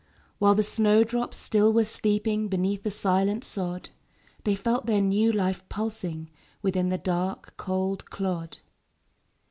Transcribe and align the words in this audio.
While 0.39 0.55
the 0.55 0.63
snow 0.63 1.03
drops 1.03 1.37
still 1.37 1.71
were 1.71 1.85
sleeping 1.85 2.47
Beneath 2.47 2.81
the 2.81 2.89
silent 2.89 3.43
sod; 3.43 3.89
They 4.45 4.55
felt 4.55 4.87
their 4.87 4.99
new 4.99 5.31
life 5.31 5.61
pulsing 5.69 6.31
Within 6.63 6.89
the 6.89 6.97
dark, 6.97 7.55
cold 7.55 8.09
clod. 8.09 8.57